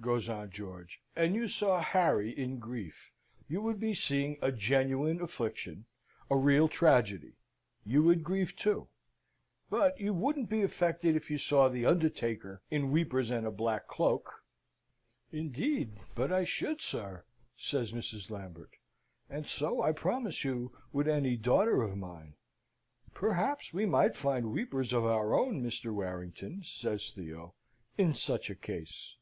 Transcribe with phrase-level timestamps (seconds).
[0.00, 3.10] goes on George, "and you saw Harry in grief,
[3.48, 5.84] you would be seeing a genuine affliction,
[6.30, 7.32] a real tragedy;
[7.84, 8.86] you would grieve too.
[9.68, 13.88] But you wouldn't be affected if you saw the undertaker in weepers and a black
[13.88, 14.44] cloak!"
[15.32, 17.24] "Indeed, but I should, sir!"
[17.56, 18.30] says Mrs.
[18.30, 18.76] Lambert;
[19.28, 22.36] "and so, I promise you, would any daughter of mine."
[23.14, 25.92] "Perhaps we might find weepers of our own, Mr.
[25.92, 27.56] Warrington," says Theo,
[27.98, 29.16] "in such a case."